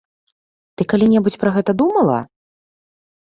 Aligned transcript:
Ты 0.81 0.87
калі-небудзь 0.93 1.37
пра 1.43 1.51
гэта 1.57 1.71
думала? 1.81 2.17